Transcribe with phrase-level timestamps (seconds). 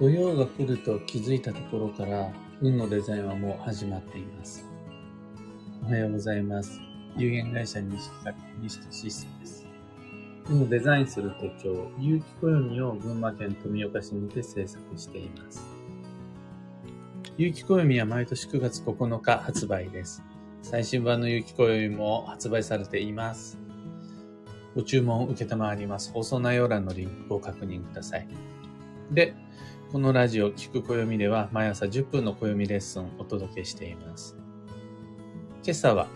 [0.00, 4.66] 土曜が来ると気づいたところから運のデザインはもう始まっています。
[5.84, 6.80] おはようございます。
[7.18, 8.10] 有限会社西
[8.62, 9.66] 西システムです。
[10.48, 15.62] 運をデザインする手帳、有機暦を群馬県富岡市にて制作しています。
[17.36, 20.22] 有機暦は毎年9月9日発売です。
[20.62, 23.58] 最新版の有機暦も発売されています。
[24.74, 26.10] ご注文を受けたまわります。
[26.10, 28.26] 放送内容欄のリンクを確認ください。
[29.10, 29.34] で、
[29.92, 34.36] このラジオ聞く暦では毎朝10分の暦レッスンをお届けしています。
[35.64, 36.06] 今朝は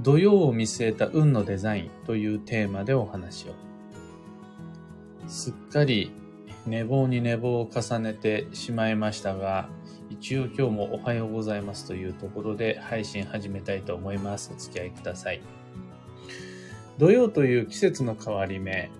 [0.00, 3.54] 土曜を見据えた運のデザインというテーマでお話を。
[5.26, 6.12] すっかり
[6.66, 9.70] 寝坊に寝坊を重ねてしまいましたが、
[10.10, 14.52] 一応今日もおはようございますというところで配信始めたいと思います。
[14.54, 15.40] お付き合いください。
[16.98, 18.90] 土曜という季節の変わり目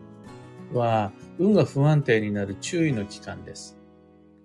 [0.72, 3.78] は運が不安定になる注意の期間です。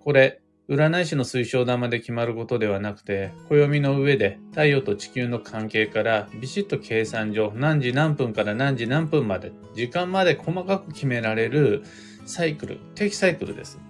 [0.00, 11.82] これ、占い師の推奨玉で決まることではなくて、暦の上で太陽と地球の関係からビシッと計算上何時何分から何時何分まで、時間まで細かく決められる
[12.24, 13.80] サイクル、定期サイクルです。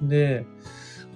[0.00, 0.46] で、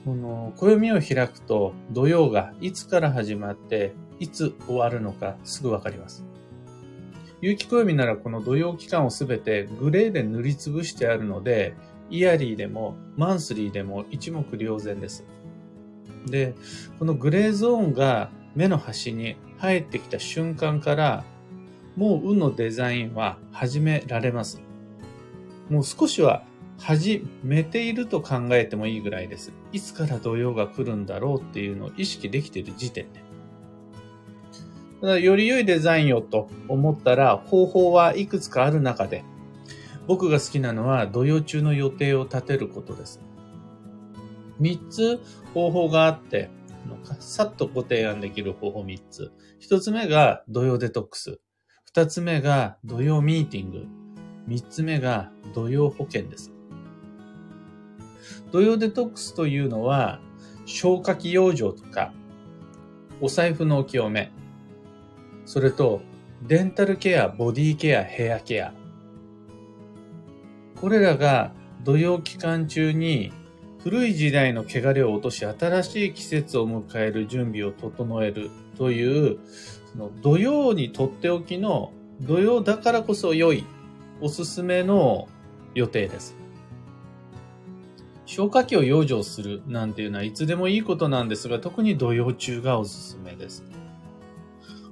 [0.05, 6.25] この暦を開くと土曜がいつから始まっていつ終わるのかすぐわかります。
[7.41, 11.75] 有機暦ならこの土曜期間をすべてグレーで塗りつぶしてあるので、
[12.11, 15.25] イヤリーでもマンスリーでも一目瞭然です。
[16.27, 16.55] で、
[16.99, 21.25] このグレーゾーンが目の端に入ってきた瞬間から、
[21.97, 24.61] もう運のデザインは始められます。
[25.71, 26.43] もう少しは
[26.79, 29.53] 始めていると考えてもいいぐらいです。
[29.73, 33.30] いつから土曜が来るんだろうっていうのを意識できている時点で。
[35.03, 39.25] より良いデザインをと思ったら方法はいくつかある中で、
[40.07, 43.21] 僕が好きなのは土曜中の予定を立てることです。
[44.61, 45.21] 3つ
[45.55, 46.51] 方法があって、
[47.19, 49.33] さっとご提案できる方法3つ。
[49.63, 51.41] 1つ目が土曜デトックス。
[51.95, 53.87] 2つ目が土曜ミーティング。
[54.49, 56.53] 3つ目が土曜保険です。
[58.53, 60.21] 土曜デトックスというのは、
[60.67, 62.13] 消化器養生とか、
[63.21, 64.33] お財布のお清め、
[65.51, 66.01] それと、
[66.47, 68.73] デンタルケア、ボディケア、ヘアケア。
[70.81, 71.51] これらが
[71.83, 73.33] 土曜期間中に
[73.83, 79.41] 古い時代の汚れを落とし新しい季節を迎える準備を整えるという、
[79.91, 83.65] その土曜にとっておきの土曜だからこそ良い
[84.21, 85.27] おすすめの
[85.75, 86.37] 予定です。
[88.25, 93.65] 消化器を養生するなんていうのはいつでもいいことなんですが、特に土曜中がおすすめです。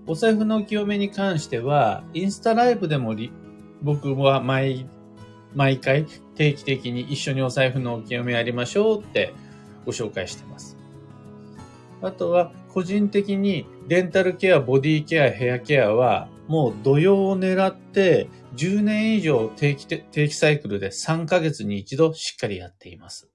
[0.09, 3.15] お財布の清めに関しては、インスタライブでも
[3.83, 4.89] 僕は毎、
[5.55, 9.35] 毎回定期的に一緒にお財布のお清めやりましょうって
[9.85, 10.79] ご紹介してます。
[12.01, 23.29] あとは、個人的にデンタルケア、ボディケア、ヘアケアは、もう土曜を狙って10年以上定期定期サイクルで3ヶ月に一度しっかりやっています。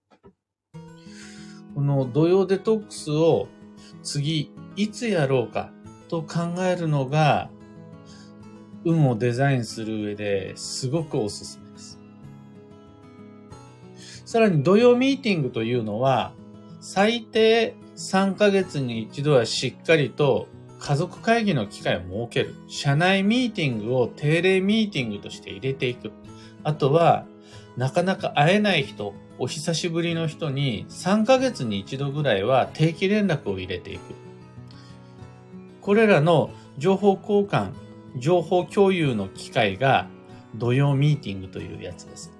[1.75, 3.47] この土曜デトックスを
[4.01, 5.71] 次いつやろうか
[6.07, 7.49] と考えるのが、
[8.85, 11.99] 運をデザインする上ですごくおすすめです。
[14.25, 16.33] さらに土曜ミーティングというのは、
[16.81, 20.47] 最低3ヶ月に一度はしっかりと
[20.79, 22.55] 家族会議の機会を設ける。
[22.67, 26.11] 社内ミーティングを定例ミーティングとして入れていく。
[26.63, 27.25] あとは、
[27.77, 34.22] なかなか会えない人、お久しぶりの人に3ヶ月に一度ぐらいは定期連絡を入れていく。
[35.83, 37.73] これらの情報交換、
[38.15, 40.07] 情報共有の機会が
[40.55, 42.31] 土曜ミーティングというやつです。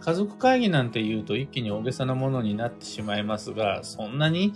[0.00, 4.52] 家族会議なんて言うと一気に大げさなものになってしまいますが、そんなに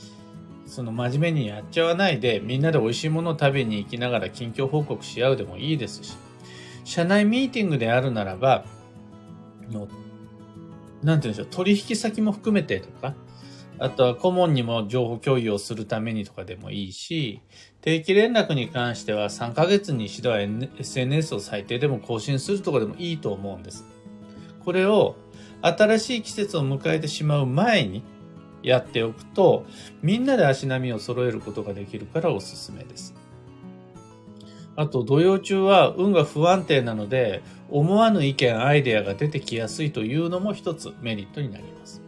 [0.67, 6.15] その真面目にやっちゃわないで、みんなで美味しいものを食べに行きながら近況報告し合うでもいいですし、
[6.85, 8.67] 社内ミーティングであるならば、
[9.71, 9.89] の
[11.03, 13.15] なんて言うんでしょう、取引先も含めてとか、
[13.79, 17.43] あとは顧問にも情報共有をするためにとかでもいいし、
[17.81, 23.85] 定期連絡に関しては3ヶ月に一度は SNS を最低でも更新するとかでもいいと思うんです。
[24.65, 25.17] これを
[25.63, 28.03] 新しい季節を迎えてしまう前に
[28.63, 29.67] やっておくと、
[30.03, 33.15] みんなで足並みを揃えることができるからおすすめです。
[34.75, 42.06] あと、土曜中は運が不安定なので、思わぬ意見、アイデアが出てきやすいというのも一つメリットになります。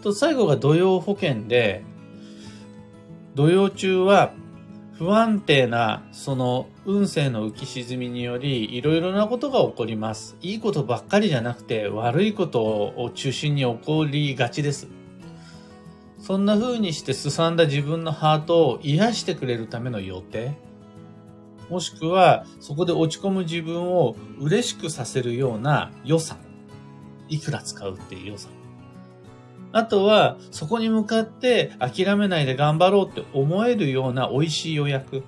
[0.00, 1.84] と、最後が土曜保険で、
[3.34, 4.32] 土曜中は
[5.00, 10.36] 不安定なその運勢の浮き沈みによりいろいろなことが起こります。
[10.42, 14.88] いいことばっかりじゃなくて悪いことを中心に起こりがちです。
[16.18, 20.54] そんな風にしてすさんだ自分のハートを癒してくれるための予定
[21.70, 26.38] もしくはそこで落ち込む自分を嬉しくさせるような予算。
[27.28, 28.59] いくら使うっていう予算。
[29.72, 35.22] あとは、そこに向かって諦めないで頑張ろうって思えるような美味しい予約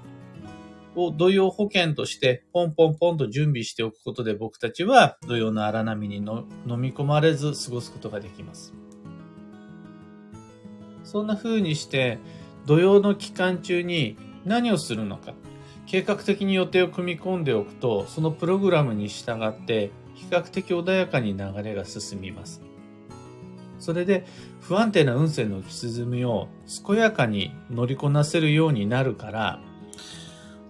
[0.97, 8.75] を土曜保険としてポンポンポンと準備しておくことで僕たちは土曜の荒波にの飲み込まれず過ごすことができます。
[11.05, 12.19] そんな風にして
[12.67, 15.35] 土曜の期間中に何をするのか、
[15.87, 22.72] 計画的に予定を組み込んでおくと、そのプログラムに従って比較的穏やかに流れが進みます。
[23.83, 24.25] それで
[24.61, 26.47] 不安定な運勢の浮き沈みを
[26.87, 29.61] 健やかに乗りこなせるようになるから、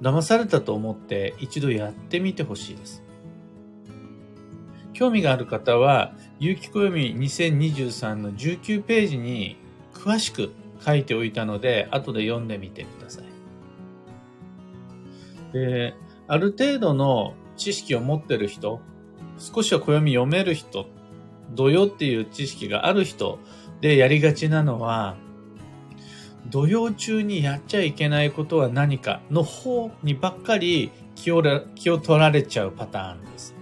[0.01, 3.03] 騙されたと思って一度やってみてほしいです。
[4.95, 9.59] 興味がある方は、有機暦2023の19ページに
[9.93, 10.51] 詳しく
[10.83, 13.25] 書いておいたので、後で読んでみてください。
[15.53, 15.93] で、
[16.29, 18.81] ある程度の知識を持ってる人、
[19.37, 20.87] 少しは暦読める人
[21.55, 23.39] 土曜っていう知識がある人
[23.81, 25.17] でやりがちなのは、
[26.51, 31.43] 土曜中にやっちゃいけないことは何かの方にばっかり気を
[31.75, 33.55] 気を取られちゃうパターンです。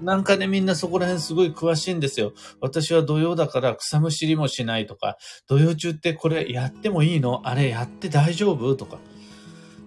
[0.00, 2.32] なんかね、みんなそこら辺すごい詳しいんですよ。
[2.60, 5.16] 私は土曜だから草むしりもしないとか、
[5.46, 7.42] 土曜中ってこれやってもいいの？
[7.44, 8.74] あれやって大丈夫？
[8.74, 8.98] とか、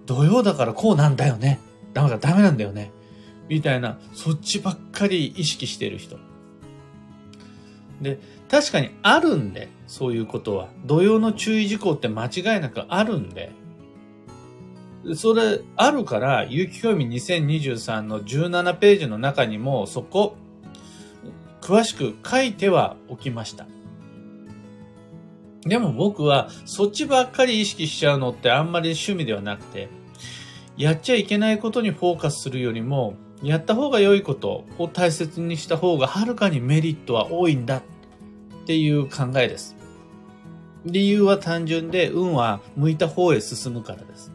[0.05, 1.59] 土曜だからこうなんだよね。
[1.93, 2.91] だからダメなんだよね。
[3.49, 6.17] みたいな、そっちばっかり意識してる人。
[8.01, 8.19] で、
[8.49, 10.69] 確かにあるんで、そういうことは。
[10.85, 13.51] 土曜の注意事項って間違いなくあるんで。
[15.15, 20.35] それ、あるから、有機興味2023の17ページの中にも、そこ、
[21.61, 23.67] 詳しく書いてはおきました。
[25.61, 29.89] でも僕は、そっちばっかり意識しちゃうのってあんまり趣味ではなくて、
[30.77, 37.83] やっちゃいけないことにフォーカスするよりも、やった方が良いことを大切にした方がはるかにメリットは多いんだっ
[38.65, 39.75] ていう考えです。
[40.85, 44.31] 理由は単純で、運は向いた方へ進むからです。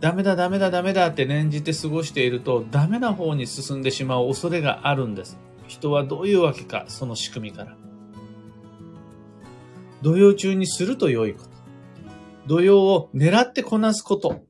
[0.00, 5.38] ダメだダメだダメだって念じて過ごしていると、ダメな方に進んでしまう恐れがあるんです。
[5.68, 7.76] 人はどういうわけか、その仕組みから。
[10.02, 11.48] 土曜中にすると良いこと。
[12.46, 14.44] 土曜を狙ってこなすこと。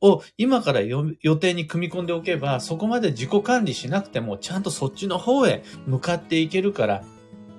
[0.00, 7.04] を今から予定に組み込んでおけば、そこまで自己管理しなくても、ちゃんとそっちの方へ向かっていけるから、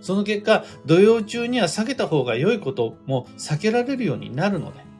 [0.01, 4.91] その結果、土曜中には避けた方が良いことも避けられるようになるので。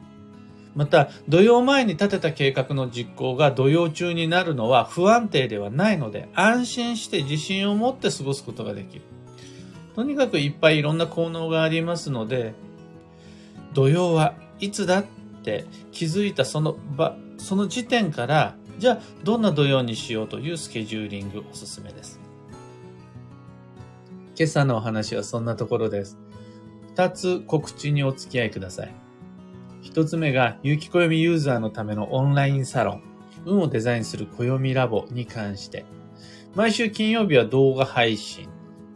[0.74, 9.02] また、土曜前に立てた計画の実行が土曜中になるのは不安定ではないので、安心して自信を持って過ごすことができる。
[9.94, 12.54] とにかくいっぱいいろんな効能がありますので、
[13.74, 15.04] 土曜はいつだっ
[15.42, 22.20] て気づいたその場、その時点から、じゃあどんな土曜にしようというスケジューリングおすすめです。
[24.38, 26.18] 今朝のお話はそんなところです。
[26.94, 28.94] 二つ告知にお付き合いください。
[29.82, 33.02] 一つ目が、有機暦ユーザーのためのオンラインサロン、
[33.44, 35.84] 運をデザインする暦ラボに関して、
[36.54, 38.48] 毎週金曜日は動画配信。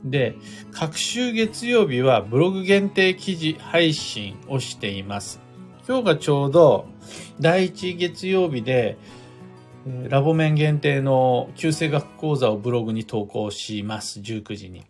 [0.04, 0.36] で、
[0.70, 5.45] 各週月曜日はブログ限定記事配信をしています。
[5.88, 6.86] 今日がちょうど
[7.40, 8.98] 第1月曜日で、
[10.08, 14.18] ラボ面限定の旧正学講座をブログに投稿します。
[14.18, 14.84] 19時に。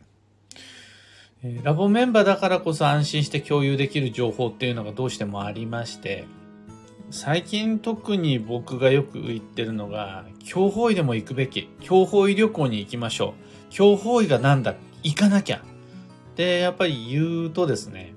[1.63, 6.25] ラボメンバーだからこそ安心して共有できる情報っていうのがどうしてもありまして、
[7.11, 11.69] 最近特に僕がよく言ってるのが、強法医でも行くべき。
[11.83, 13.35] 強法医旅行に行きましょ
[13.69, 13.69] う。
[13.69, 14.75] 強法医がなんだ？
[15.03, 15.61] 行かなきゃ。
[16.37, 18.15] で、やっぱり言うとですね、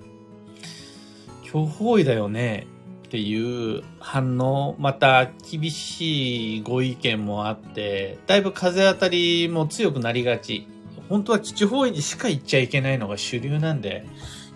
[1.51, 2.67] 巨方位だよね
[3.07, 10.67] っていう反応、また厳しいご意見もあって、だいぶ風当たりも強くなりがち。
[11.09, 14.05] 本当は基地方位にしか行っちゃいけないのが主流なんで、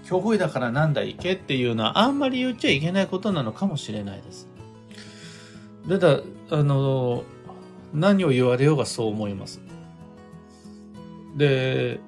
[0.03, 4.47] 強方位だからなんだ行けっていうのはあんまり言っちゃいけないことなのかもしれないです。
[5.89, 6.19] ただ、
[6.51, 7.23] あの、
[7.91, 9.62] 何を言われようがそう思います。
[11.35, 12.00] で、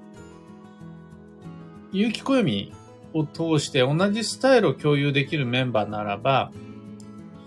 [1.92, 2.72] 有機暦
[3.16, 6.52] を通して同じスタイルを共有できるメンバーならば、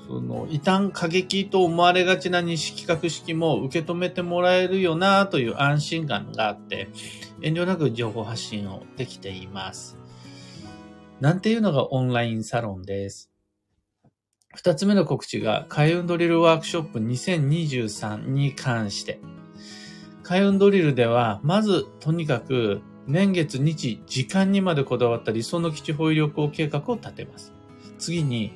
[0.06, 6.88] その、異端過激と思われがちな西企画式も受け止めてもらえるよなという安心感があって、
[7.42, 9.98] 遠慮なく情報発信をできています。
[11.20, 13.30] なんていうのがオンラインサロンです。
[14.54, 19.20] 二つ目の告知が、開運ドリルワークショップ2023に関して。
[20.22, 27.54] 開運ドリルでは、まず、とにかく、年月、日、時間にまでこだわった理想の基地保有旅行計画を立てます。
[27.98, 28.52] 次に、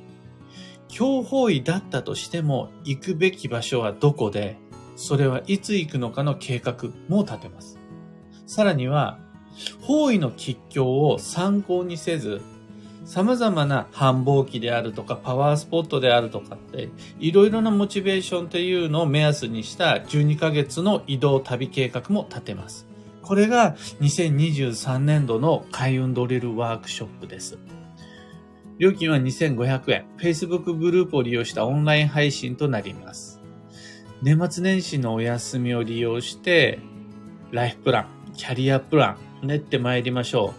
[0.89, 4.59] 強方位だったとしても、行くべき場所はどこで、
[4.95, 7.79] それはいつ行くのかの計画も立てます。
[8.47, 9.19] さらには、
[9.81, 12.43] 方位の吉凶を参考にせず、
[13.07, 22.92] 様々な繁忙期であるとかパワースポットであるとかって、いろいろなモチベーションっていうのを目安にした12ヶ月の移動旅計画も立てます。
[23.23, 27.59] これが2023年度の開運ドリルワークショップです。
[28.79, 30.07] 料金は2500円。
[30.19, 33.41] Facebook グループを利用したオンライン配信となります。
[34.23, 36.81] 年末年始のお休みを利用して、
[37.53, 40.55] ライフプラン、キャリアプラン、練ってまいりましょ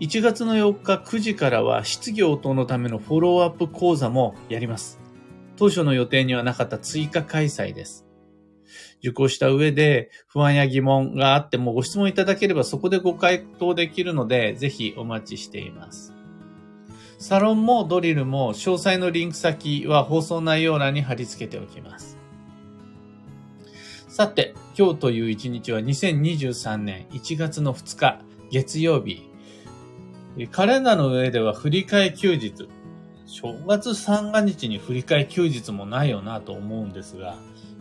[0.00, 0.02] う。
[0.02, 5.00] 1月の4日9時からは質疑応答のためのフォローアップ講座もやります。
[5.56, 8.06] 当初の予定にはなかった追加開催です。
[9.00, 16.12] 受講した上で不安や疑問があってもご質問いただければそこでご回答できるのでぜひお待ちしています。
[17.18, 22.16] サロンもドリルも詳細のリンク先は放送内容欄に貼り付けておきます。
[24.08, 29.30] さて、今日という一日は2023年1月の2日月曜日
[30.50, 32.68] カレンダーの上では振り替え休日。
[33.26, 37.36] 正月三が日に振り替え休日もないよなと思うんですが、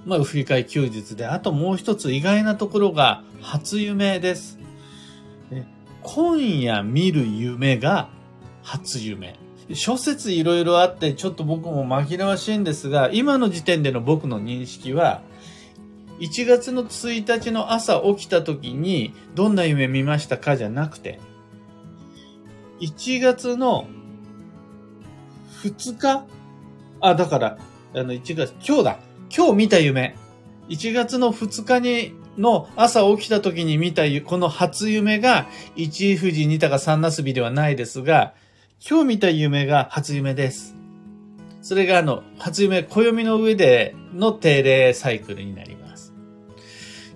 [0.05, 4.57] まあ振り替え休日で、あともう一つ意外なところが初夢です。
[6.01, 8.09] 今夜見る夢が
[8.63, 9.35] 初夢。
[9.73, 15.21] 諸説いろいろあってちょっと僕も紛らわしいんですが、今の時点での僕の認識は、
[16.19, 21.19] 1月の1日の朝起きた時にどんな夢見ましたかじゃなくて、
[22.81, 23.87] 1月の
[25.61, 26.25] 2日？
[27.01, 27.57] あ、だから、
[27.93, 28.99] あの、1月、今日だ。
[29.35, 30.15] 今日見た夢。
[30.69, 38.33] 1月の2日に、の朝起きた時に見たこの初夢が、1富士二鷹三なすびではないですが、
[38.87, 40.75] 今日見た夢が初夢です。
[41.61, 46.13] それがあの、初夢、暦の上での定例サイクルになります。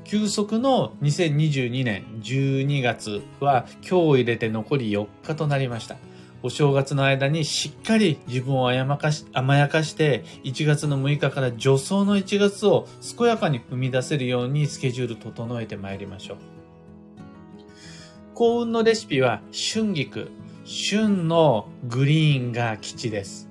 [0.03, 5.95] 急速の2022年12月は今日を入れて残り4日となりました。
[6.43, 12.85] お正月の間にしっかり自分を甘やかし甘やかして1月の6日から助走の1月を
[13.17, 16.37] 健やかに踏み出せるようにスケジュール整えてまいりましょう。
[18.35, 20.31] 幸運のレシピは春菊、
[20.65, 23.49] 旬のグリーンが基地です。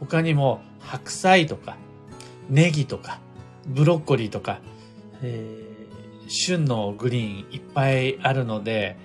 [0.00, 1.76] 他にも白菜とか
[2.48, 3.20] ネギとか
[3.66, 4.60] ブロッコリーとか、
[5.22, 5.70] えー
[6.30, 8.96] 旬のグリーンいっぱいあるので、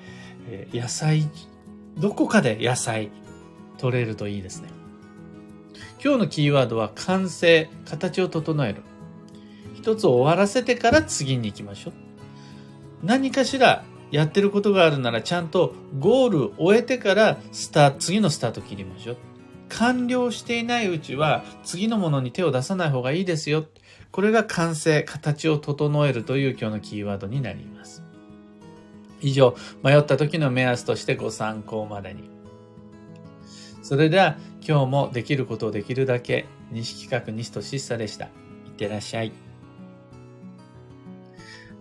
[0.72, 1.28] 野菜、
[1.98, 3.10] どこかで野菜
[3.78, 4.70] 取れるといいですね。
[6.04, 8.84] 今日のキーワードは完成、形を整える。
[9.76, 11.94] 一つ終わらせてから次に行きましょう。
[13.04, 19.18] 何かしらやってることがあるならちゃんとゴール終えてからスタ次のスタート切りましょう。
[19.70, 23.66] 完了していないうちは次のものに手を出さない方がいいですよ。
[24.12, 28.04] これが完成、形を整えるという今日のキーワードになります。
[29.22, 32.35] 以上、迷った時の目安としてご参考までに。
[33.86, 34.36] それでは
[34.68, 38.26] 今日もできることをできるだけ、西企画西俊久でした。
[38.26, 38.30] い
[38.70, 39.32] ってらっしゃい。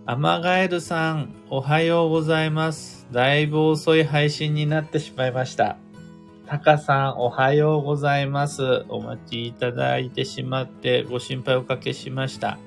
[0.05, 3.07] アマガエルさん、おはようございます。
[3.11, 5.77] だいぶ遅い配信になってしまいました。
[6.45, 8.85] タカさん、おはようございます。
[8.87, 12.59] お待ちいただいてしまってご心配おかけしました。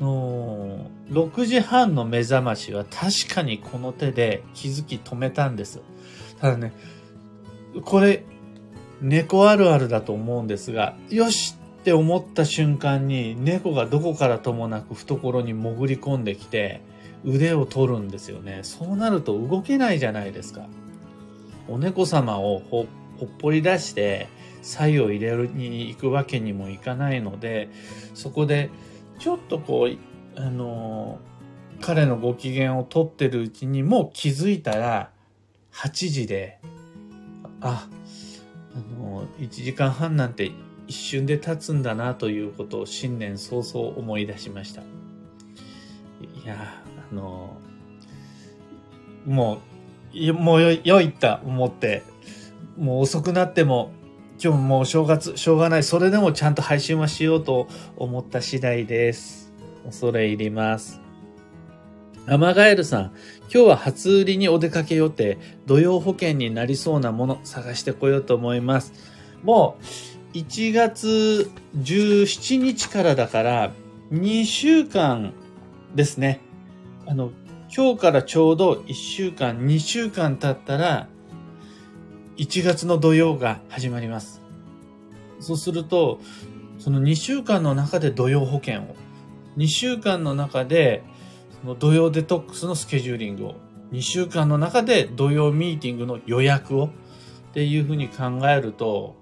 [0.00, 5.82] の6時半の目覚ましは確かにこの手で気づき止めたんです。
[6.40, 6.72] ただね、
[7.82, 8.24] これ、
[9.00, 16.80] 猫あるあるだと思うんですが、よしって思った瞬間に猫がどこからともなく懐に潜り込んできて
[17.24, 18.60] 腕を取るんですよね。
[18.62, 20.66] そうなると動けないじゃないですか。
[21.68, 22.86] お猫様をほ
[23.22, 24.28] っぽり出して
[24.62, 27.68] 左を入れるに行くわけにもいかないので
[28.14, 28.70] そこで
[29.18, 31.18] ちょっとこうあの
[31.80, 35.10] 彼のご機嫌をとってるうちにもう気づいたら
[35.72, 36.58] 8時で
[37.64, 37.88] あ
[38.74, 40.52] あの1時間半なんて
[40.86, 44.84] 一瞬で経つんだなということを新年早々思い出しましたい
[46.46, 47.56] やあの
[49.26, 49.74] もう
[50.32, 52.04] もうよいった思って、
[52.78, 53.92] もう遅くなっても、
[54.42, 55.82] 今日もう正月、しょうがない。
[55.82, 59.52] それでもちゃんと配信はしようと思った次第です。
[59.84, 61.03] 恐れ入ります。
[62.26, 63.02] アマガエルさん、
[63.52, 68.94] 今日は初売りにお出かけ予定、土曜保険になりそうなもの探してこようと思います。
[69.42, 69.76] も
[70.32, 73.72] う1月17日からだから、
[74.10, 75.34] 2週間
[75.94, 76.40] ですね。
[77.06, 77.30] あの、
[77.74, 81.08] 今日からちょうど1週間、2週間経ったら、
[82.38, 84.40] 1月の土曜が始まります。
[85.40, 86.20] そうすると、
[86.78, 88.96] その2週間の中で土曜保険を、
[89.58, 91.04] 2週間の中で、
[91.64, 93.54] の土曜デトックスのスケジューリングを、
[93.92, 96.90] 2週間の中で土曜ミーティングの予約を、っ
[97.52, 99.16] ていうふうに考えると、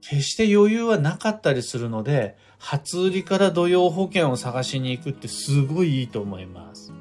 [0.00, 6.92] 決して余裕はなかったりするので、初売りから土曜保険を探しに行くってすごいいいと思います。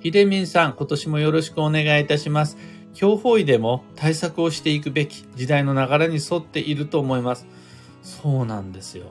[0.00, 2.56] ひでみんさん、今年もよろしくお願いいたします。
[2.94, 7.46] 強法医でも対策をしていくべき時代の流れに沿っていると思います。
[8.02, 9.06] そうなんですよ。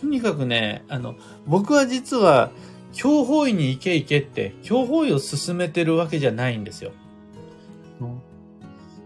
[0.00, 1.14] とにかくね、あの、
[1.46, 2.50] 僕は実は、
[2.98, 6.90] 強法医に行け行けって、強法医を進めてるわけじゃないんですよ。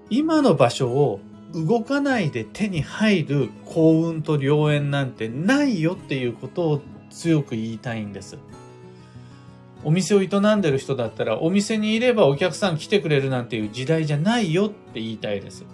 [0.08, 1.20] 今の場所を
[1.52, 6.80] 動かないで手に入る幸運と良縁なんてないよっていうことを
[7.11, 8.38] 強く言いたいんです。
[9.84, 15.66] お店を営んでる人だったらお店にいればお客さん来てくれるなんていう時代じゃないよって言いたいです。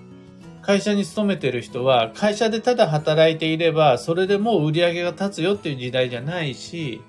[0.63, 7.01] 会社に勤めてる人は会社でただ働いていればそれでもう売り上げが立つよっていう時代じゃないし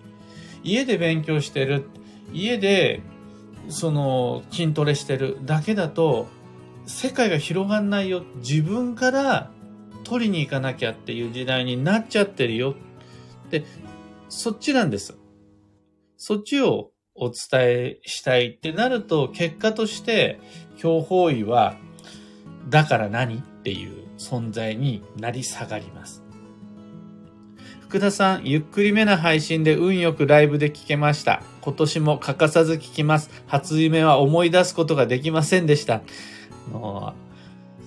[0.63, 1.89] 家で勉強してる
[2.33, 3.01] 家で
[3.69, 6.27] その筋トレしてるだけだと
[6.85, 8.23] 世界が広がんないよ。
[8.37, 9.51] 自分から
[10.03, 12.75] 取りに行かなきゃっていう時代になっちゃってるよ。
[13.51, 13.63] で、
[14.27, 15.15] そっちなんです。
[16.17, 20.39] そっちをお伝えしたいってなると、結果として、
[20.77, 21.77] 強法医は、
[22.69, 26.23] だから何っていう存在になり下がります。
[27.89, 31.41] 福田さん、ゆっくりめな配信で運よくライブで聞けました。
[31.61, 33.31] 今年も欠かさず聞きます。
[33.47, 36.03] 初夢は思い出すことができませんでした。
[36.71, 37.15] の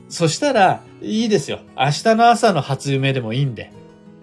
[0.09, 1.61] そしたら、いいですよ。
[1.77, 3.71] 明日の朝の初夢でもいいんで。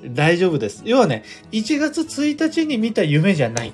[0.03, 0.81] 大丈夫です。
[0.83, 3.71] 要はね、1月1日に見た夢じゃない。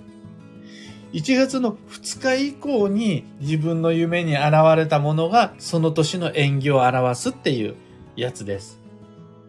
[1.13, 7.73] 1月の2日以降に自分の夢に現れたものがその年の縁起を表すっていう
[8.15, 8.79] やつです。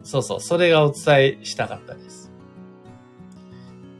[0.04, 2.05] そうそう、それがお伝えしたかったです。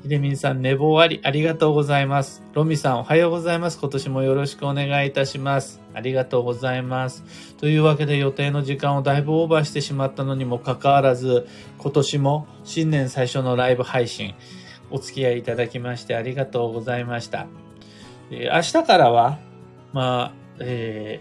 [0.06, 2.40] ひでみんさん、寝坊あり、ありがとうございます。
[2.52, 3.80] ロミさん、おはようございます。
[3.80, 5.80] 今年もよろしくお願いいたします。
[5.94, 7.24] ありがとうございます。
[7.56, 14.36] というわけで予定の時間をだいぶオーバーしてしまったのにもかかわらず、今年も新年最初のライブ配信、
[14.92, 17.48] お付き合いいただきましてありがとうございました。
[18.30, 19.40] えー、明日からは、
[19.92, 21.20] まあ、え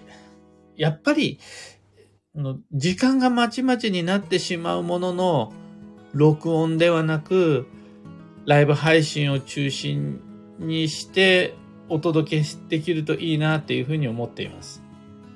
[0.77, 1.39] ー、やっぱり、
[2.71, 5.53] 時間がまちまちになってしまうものの、
[6.13, 7.65] 録音ではなく、
[8.45, 10.19] ライブ配信を中心
[10.59, 11.55] にして
[11.89, 14.81] お届けできるといいなっていうふうに思っています。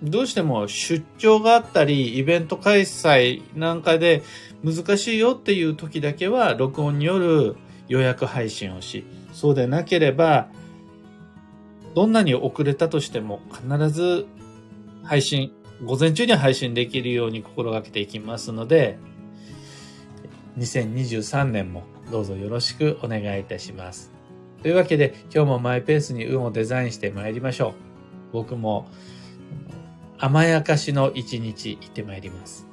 [0.01, 4.23] どうしても出張があったり、イベント開催なんかで
[4.63, 10.47] 難しいよっていう時だけは録音による予約配信をし、そうでなければ、
[11.95, 14.25] どんなに遅れたとしても必ず
[15.03, 15.51] 配信、
[15.83, 18.97] 午前中に配信できるように心がけていきますので、
[20.57, 24.11] 2023年もどうぞよろしくお願いいたします。
[24.61, 27.73] というわけで今日もマイペースに運をデザインして参りましょう。
[28.33, 28.87] 僕も
[30.17, 32.68] 甘やかしの一日行って参ります。